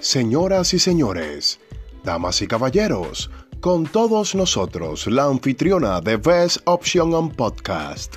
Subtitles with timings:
[0.00, 1.58] Señoras y señores,
[2.04, 8.14] damas y caballeros, con todos nosotros la anfitriona de Best Option on Podcast,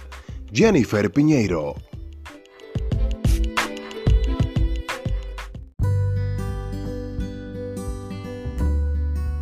[0.54, 1.74] Jennifer Piñeiro.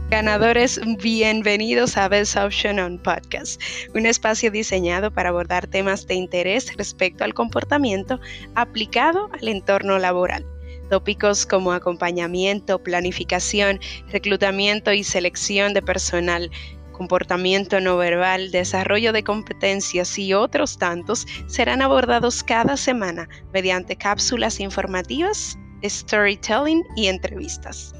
[0.10, 3.62] Ganadores, bienvenidos a Best Option on Podcast,
[3.94, 8.18] un espacio diseñado para abordar temas de interés respecto al comportamiento
[8.56, 10.46] aplicado al entorno laboral.
[10.90, 13.80] Tópicos como acompañamiento, planificación,
[14.12, 16.50] reclutamiento y selección de personal,
[16.92, 24.60] comportamiento no verbal, desarrollo de competencias y otros tantos serán abordados cada semana mediante cápsulas
[24.60, 27.94] informativas, storytelling y entrevistas.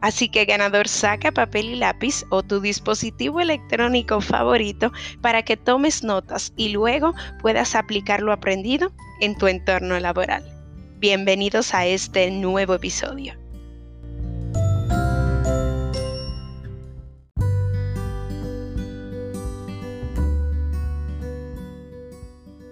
[0.00, 6.02] Así que ganador saca papel y lápiz o tu dispositivo electrónico favorito para que tomes
[6.02, 10.53] notas y luego puedas aplicar lo aprendido en tu entorno laboral.
[11.06, 13.34] Bienvenidos a este nuevo episodio.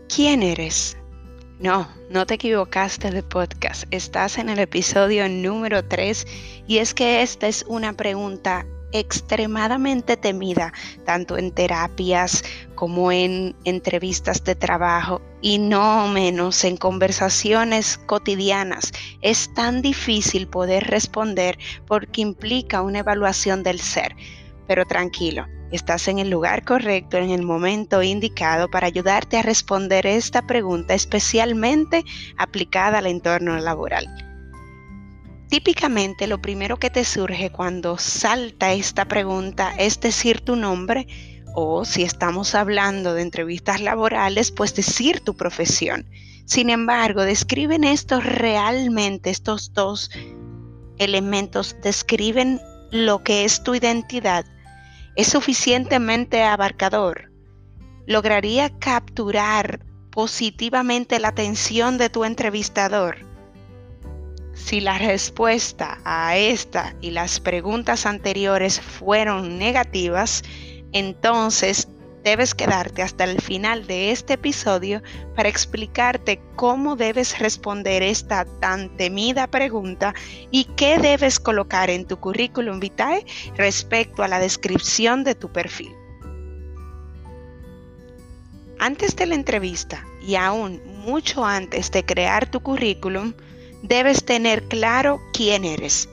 [0.09, 0.97] ¿Quién eres?
[1.61, 3.84] No, no te equivocaste de podcast.
[3.91, 6.27] Estás en el episodio número 3
[6.67, 10.73] y es que esta es una pregunta extremadamente temida,
[11.05, 18.93] tanto en terapias como en entrevistas de trabajo y no menos en conversaciones cotidianas.
[19.20, 24.15] Es tan difícil poder responder porque implica una evaluación del ser.
[24.67, 30.07] Pero tranquilo, Estás en el lugar correcto, en el momento indicado para ayudarte a responder
[30.07, 32.05] esta pregunta especialmente
[32.37, 34.32] aplicada al entorno laboral.
[35.53, 41.06] Típicamente lo primero que te surge cuando salta esta pregunta es decir tu nombre
[41.55, 46.08] o si estamos hablando de entrevistas laborales, pues decir tu profesión.
[46.47, 50.11] Sin embargo, describen esto realmente, estos dos
[50.97, 52.58] elementos describen
[52.91, 54.47] lo que es tu identidad
[55.17, 57.30] es suficientemente abarcador,
[58.07, 63.32] lograría capturar positivamente la atención de tu entrevistador.
[64.55, 70.42] Si la respuesta a esta y las preguntas anteriores fueron negativas,
[70.92, 71.89] entonces
[72.23, 75.02] debes quedarte hasta el final de este episodio
[75.35, 80.14] para explicarte cómo debes responder esta tan temida pregunta
[80.51, 83.24] y qué debes colocar en tu currículum vitae
[83.57, 85.92] respecto a la descripción de tu perfil.
[88.79, 93.33] Antes de la entrevista y aún mucho antes de crear tu currículum,
[93.83, 96.09] debes tener claro quién eres.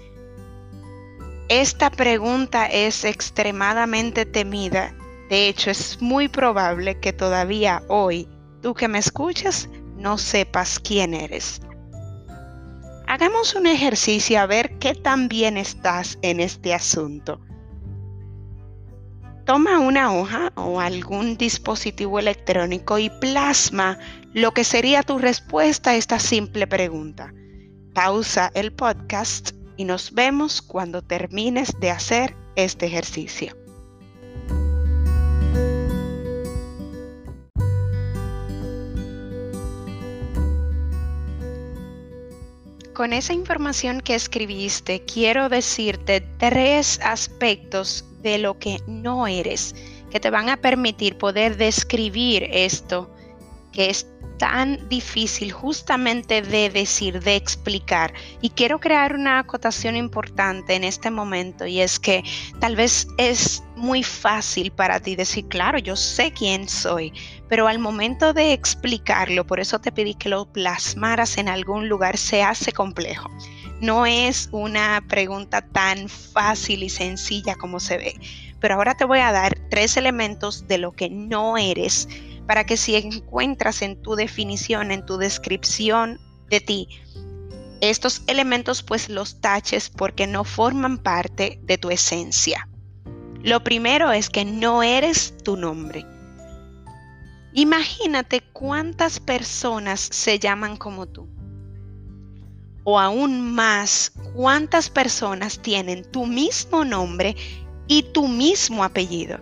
[1.47, 4.93] Esta pregunta es extremadamente temida
[5.29, 8.27] de hecho, es muy probable que todavía hoy,
[8.63, 11.61] tú que me escuchas, no sepas quién eres.
[13.07, 17.39] Hagamos un ejercicio a ver qué tan bien estás en este asunto.
[19.45, 23.99] Toma una hoja o algún dispositivo electrónico y plasma
[24.33, 27.33] lo que sería tu respuesta a esta simple pregunta.
[27.93, 33.55] Pausa el podcast y nos vemos cuando termines de hacer este ejercicio.
[42.99, 49.73] con esa información que escribiste, quiero decirte tres aspectos de lo que no eres,
[50.11, 53.09] que te van a permitir poder describir esto
[53.79, 54.05] que es
[54.39, 58.13] tan difícil justamente de decir, de explicar.
[58.41, 62.25] Y quiero crear una acotación importante en este momento y es que
[62.59, 67.13] tal vez es muy fácil para ti decir, claro, yo sé quién soy,
[67.47, 72.17] pero al momento de explicarlo, por eso te pedí que lo plasmaras en algún lugar,
[72.17, 73.29] se hace complejo.
[73.79, 78.19] No es una pregunta tan fácil y sencilla como se ve,
[78.59, 82.09] pero ahora te voy a dar tres elementos de lo que no eres
[82.49, 86.87] para que si encuentras en tu definición, en tu descripción de ti,
[87.79, 92.67] estos elementos pues los taches porque no forman parte de tu esencia.
[93.43, 96.07] Lo primero es que no eres tu nombre.
[97.53, 101.29] Imagínate cuántas personas se llaman como tú.
[102.83, 107.35] O aún más, cuántas personas tienen tu mismo nombre
[107.87, 109.37] y tu mismo apellido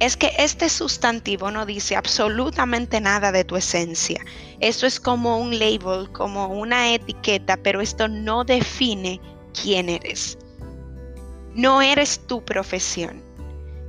[0.00, 4.24] es que este sustantivo no dice absolutamente nada de tu esencia.
[4.60, 9.20] Esto es como un label, como una etiqueta, pero esto no define
[9.60, 10.38] quién eres.
[11.54, 13.22] No eres tu profesión.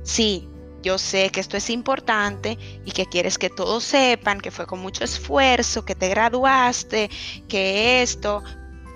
[0.02, 0.48] Sí,
[0.82, 4.80] yo sé que esto es importante y que quieres que todos sepan que fue con
[4.80, 7.10] mucho esfuerzo, que te graduaste,
[7.48, 8.42] que esto,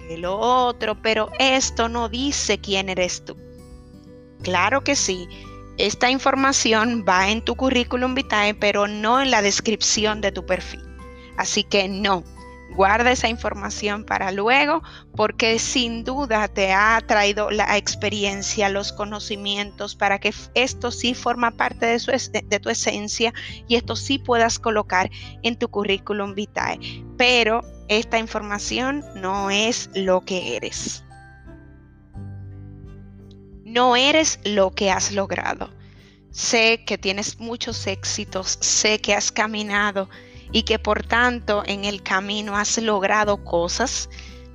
[0.08, 3.36] que lo otro, pero esto no dice quién eres tú.
[4.42, 5.28] Claro que sí,
[5.78, 10.82] esta información va en tu currículum vitae, pero no en la descripción de tu perfil.
[11.36, 12.22] Así que no,
[12.74, 14.82] guarda esa información para luego
[15.16, 21.52] porque sin duda te ha traído la experiencia, los conocimientos para que esto sí forma
[21.52, 23.32] parte de, tu esencia
[23.68, 25.10] y esto sí puedas colocar
[25.42, 26.78] en tu currículum vitae.
[27.16, 31.04] Pero esta información no es lo que eres.
[33.74, 35.68] No eres lo que has logrado.
[36.30, 40.08] Sé que tienes muchos éxitos, sé que has caminado
[40.52, 44.08] y que por tanto en el camino has logrado cosas,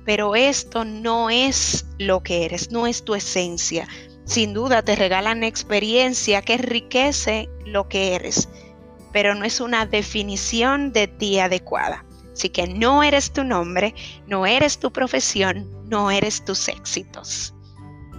[0.06, 3.86] pero esto no es lo que eres, no es tu esencia.
[4.24, 8.48] Sin duda te regalan experiencia que enriquece lo que eres,
[9.12, 12.06] pero no es una definición de ti adecuada.
[12.32, 13.94] Así que no eres tu nombre,
[14.26, 17.52] no eres tu profesión, no eres tus éxitos.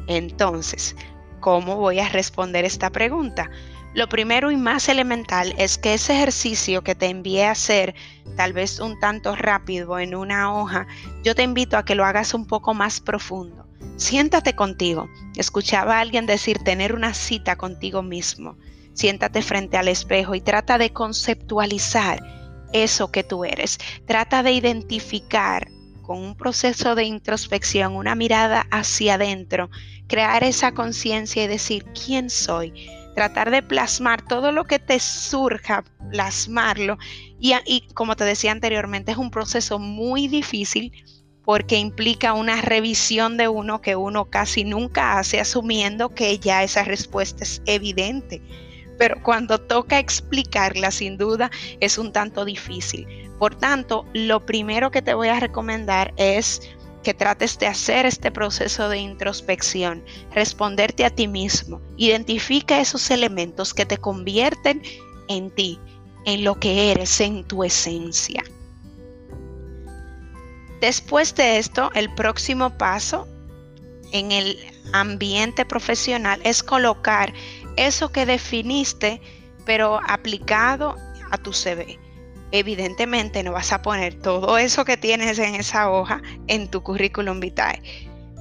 [0.08, 0.96] Entonces,
[1.40, 3.50] ¿cómo voy a responder esta pregunta?
[3.94, 7.94] Lo primero y más elemental es que ese ejercicio que te envié a hacer,
[8.38, 10.88] tal vez un tanto rápido en una hoja,
[11.24, 13.68] yo te invito a que lo hagas un poco más profundo.
[13.98, 15.10] Siéntate contigo.
[15.36, 18.58] Escuchaba a alguien decir tener una cita contigo mismo.
[18.94, 22.20] Siéntate frente al espejo y trata de conceptualizar
[22.72, 23.78] eso que tú eres.
[24.06, 25.68] Trata de identificar
[26.12, 29.70] con un proceso de introspección, una mirada hacia adentro,
[30.08, 32.74] crear esa conciencia y decir, ¿quién soy?
[33.16, 36.98] tratar de plasmar todo lo que te surja, plasmarlo.
[37.40, 40.92] Y, y, como te decía anteriormente, es un proceso muy difícil
[41.46, 46.84] porque implica una revisión de uno que uno casi nunca hace asumiendo que ya esa
[46.84, 48.42] respuesta es evidente.
[49.02, 51.50] Pero cuando toca explicarla, sin duda,
[51.80, 53.08] es un tanto difícil.
[53.40, 56.62] Por tanto, lo primero que te voy a recomendar es
[57.02, 60.04] que trates de hacer este proceso de introspección,
[60.36, 64.84] responderte a ti mismo, identifica esos elementos que te convierten
[65.30, 65.80] en ti,
[66.28, 68.44] en lo que eres, en tu esencia.
[70.80, 73.28] Después de esto, el próximo paso
[74.12, 74.60] en el
[74.94, 77.34] ambiente profesional es colocar
[77.76, 79.22] eso que definiste,
[79.66, 80.96] pero aplicado
[81.32, 82.00] a tu CV
[82.52, 87.40] evidentemente no vas a poner todo eso que tienes en esa hoja en tu currículum
[87.40, 87.82] vitae.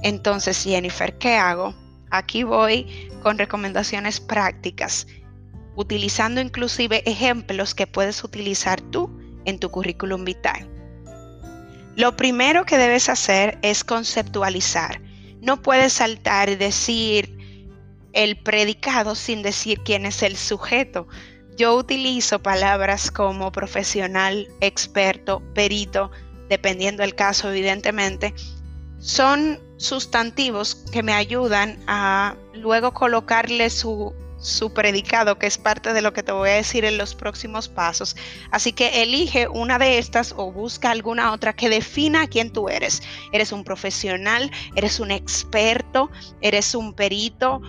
[0.03, 1.73] Entonces, Jennifer, ¿qué hago?
[2.09, 5.07] Aquí voy con recomendaciones prácticas,
[5.75, 9.09] utilizando inclusive ejemplos que puedes utilizar tú
[9.45, 10.67] en tu currículum vitae.
[11.95, 15.01] Lo primero que debes hacer es conceptualizar.
[15.41, 17.37] No puedes saltar y decir
[18.13, 21.07] el predicado sin decir quién es el sujeto
[21.57, 26.11] yo utilizo palabras como profesional, experto, perito,
[26.49, 28.33] dependiendo del caso, evidentemente.
[28.99, 36.01] Son sustantivos que me ayudan a luego colocarle su, su predicado, que es parte de
[36.01, 38.15] lo que te voy a decir en los próximos pasos.
[38.51, 43.03] Así que elige una de estas o busca alguna otra que defina quién tú eres.
[43.31, 46.09] Eres un profesional, eres un experto,
[46.41, 47.61] eres un perito,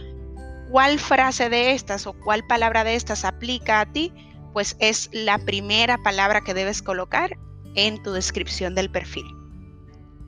[0.72, 4.10] cuál frase de estas o cuál palabra de estas aplica a ti,
[4.54, 7.36] pues es la primera palabra que debes colocar
[7.74, 9.26] en tu descripción del perfil.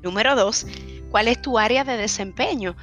[0.02, 0.66] Número dos,
[1.10, 2.76] ¿cuál es tu área de desempeño?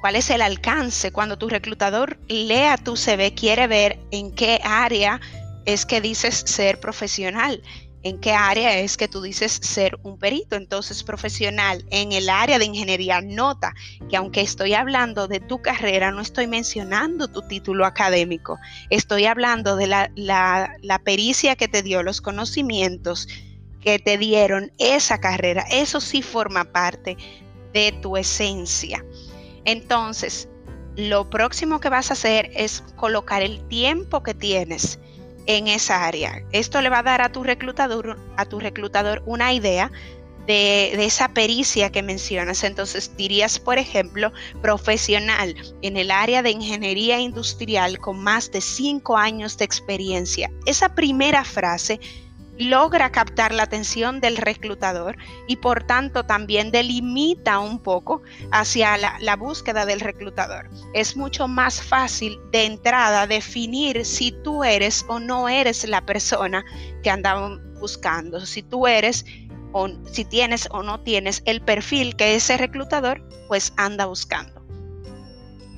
[0.00, 1.10] ¿Cuál es el alcance?
[1.10, 5.20] Cuando tu reclutador lea tu CV, quiere ver en qué área
[5.66, 7.64] es que dices ser profesional
[8.02, 10.56] en qué área es que tú dices ser un perito.
[10.56, 13.74] Entonces, profesional en el área de ingeniería, nota
[14.08, 18.58] que aunque estoy hablando de tu carrera, no estoy mencionando tu título académico,
[18.90, 23.28] estoy hablando de la, pericia que te dio, los conocimientos
[23.80, 25.64] que te dieron esa carrera.
[25.70, 27.16] Eso sí forma parte
[27.72, 29.04] de tu esencia.
[29.64, 30.48] Entonces,
[30.96, 34.98] lo próximo que vas a hacer es colocar el tiempo que tienes
[35.48, 36.44] en esa área.
[36.52, 39.90] Esto le va a dar a tu reclutador, a tu reclutador una idea
[40.46, 42.62] de, de, esa pericia que mencionas.
[42.64, 49.16] Entonces dirías, por ejemplo, profesional en el área de ingeniería industrial con más de cinco
[49.16, 50.50] años de experiencia.
[50.66, 51.98] Esa primera frase
[52.58, 59.36] logra captar la atención del reclutador y por tanto también delimita un poco hacia la,
[59.36, 60.68] búsqueda del reclutador.
[60.94, 66.64] Es mucho más fácil de entrada definir si tú eres o no eres la persona
[67.02, 69.24] que andaban buscando, si tú eres
[69.72, 74.58] o si tienes o no tienes el perfil que ese reclutador pues anda buscando.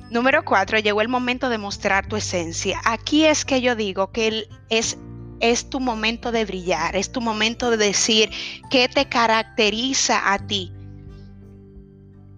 [0.09, 2.81] Número cuatro, llegó el momento de mostrar tu esencia.
[2.83, 4.97] Aquí es que yo digo que es
[5.41, 8.29] es tu momento de brillar, es tu momento de decir
[8.69, 10.71] qué te caracteriza a ti.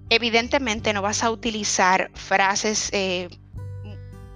[0.09, 3.29] Evidentemente no vas a utilizar frases eh,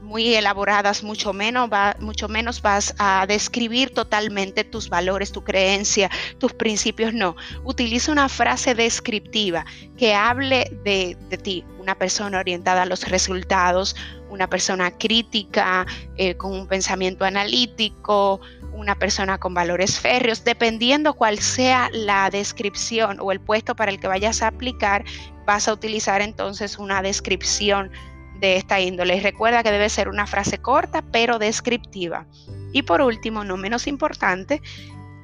[0.07, 1.69] muy elaboradas, mucho menos,
[1.99, 6.09] mucho menos vas a describir totalmente tus valores, tu creencia,
[6.39, 7.35] tus principios, no.
[7.65, 9.65] Utiliza una frase descriptiva
[9.97, 13.97] que hable de, ti, una persona orientada a los resultados,
[14.29, 18.39] una persona crítica, eh, con un pensamiento analítico,
[18.77, 23.99] una persona con valores férreos, dependiendo cuál sea la descripción o el puesto para el
[23.99, 25.03] que vayas a aplicar,
[25.45, 27.91] vas a utilizar entonces una descripción
[28.39, 29.19] de esta índole.
[29.19, 32.27] recuerda que debe ser una frase corta pero descriptiva.
[32.71, 34.61] Y por último, no menos importante,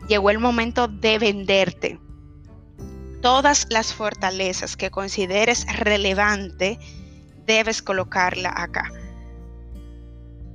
[0.07, 1.99] llegó el momento de venderte.
[3.21, 6.79] Todas las fortalezas que consideres relevante,
[7.45, 8.91] debes colocarla acá.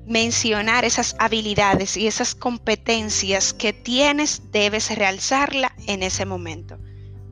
[0.08, 6.78] Mencionar esas habilidades y esas competencias que tienes, debes realzarla en ese momento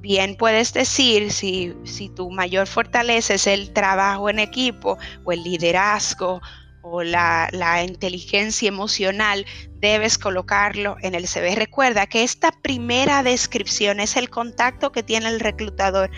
[0.06, 1.74] bien puedes decir si,
[2.14, 6.40] tu mayor fortaleza es el trabajo en equipo o el liderazgo
[6.82, 9.44] o la, la, inteligencia emocional,
[9.80, 11.56] debes colocarlo en el CV.
[11.56, 16.10] Recuerda que esta primera descripción es el contacto que tiene el reclutador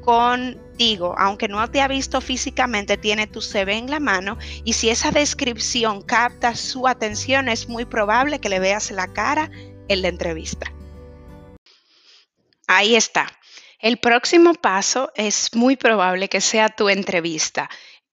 [0.00, 4.90] contigo, aunque no te ha visto físicamente, tiene tu CV en la mano y si
[4.90, 9.50] esa descripción capta su atención, es muy probable que le veas la cara
[9.88, 10.72] en la entrevista.
[12.66, 13.26] Ahí está.
[13.80, 17.70] El próximo paso es muy probable que sea tu entrevista.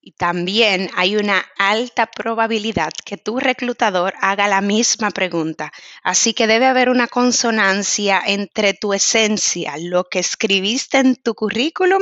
[0.07, 5.73] Y también hay una alta probabilidad que tu reclutador haga la misma pregunta.
[6.01, 12.01] Así que debe haber una consonancia entre tu esencia, lo que escribiste en tu currículum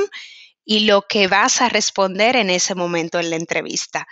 [0.66, 4.06] y lo que vas a responder en ese momento en la entrevista.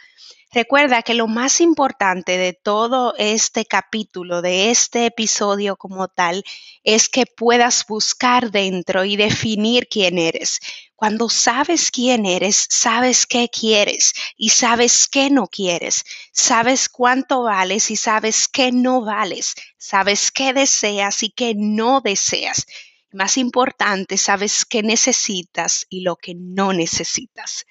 [0.55, 6.45] Recuerda que lo más importante de todo este capítulo, de este episodio como tal,
[6.85, 10.61] es que puedas buscar dentro y definir quién eres.
[10.95, 16.05] Cuando sabes quién eres, sabes qué quieres y sabes qué no quieres.
[16.31, 19.57] Sabes cuánto vales y sabes qué no vales.
[19.77, 22.65] Sabes qué deseas y qué no deseas.
[23.15, 27.65] Más importante, sabes qué necesitas y lo que no necesitas.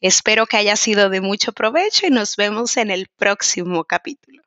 [0.00, 4.42] Espero que haya sido de mucho provecho y nos vemos en el próximo capítulo.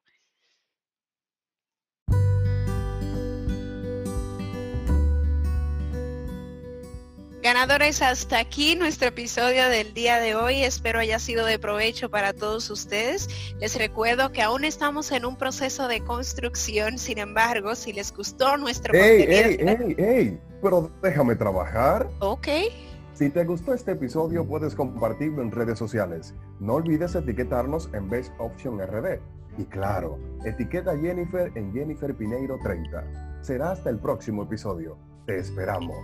[7.42, 10.62] Ganadores, hasta aquí nuestro episodio del día de hoy.
[10.62, 13.30] Espero haya sido de provecho para todos ustedes.
[13.62, 16.98] Les recuerdo que aún estamos en un proceso de construcción.
[16.98, 20.42] Sin embargo, si les gustó nuestro ¡Ey, ey, ey, ey!
[20.62, 22.10] Pero déjame trabajar.
[22.20, 22.50] Ok.
[23.14, 26.36] Si te gustó este episodio, puedes compartirlo en redes sociales.
[26.60, 29.22] No olvides etiquetarnos en Best Option RD.
[29.58, 33.40] Y claro, etiqueta Jennifer en Jennifer Pineiro 30.
[33.42, 34.98] Será hasta el próximo episodio.
[35.26, 36.04] Te esperamos.